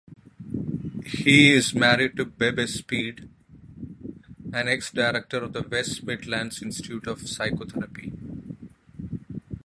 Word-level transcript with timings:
He 1.05 1.51
is 1.51 1.75
married 1.75 2.17
to 2.17 2.25
Bebe 2.25 2.65
Speed, 2.65 3.29
an 4.51 4.67
ex-director 4.67 5.43
of 5.43 5.69
West 5.71 6.01
Midlands 6.03 6.63
Institute 6.63 7.05
of 7.05 7.27
Psychotherapy. 7.29 8.11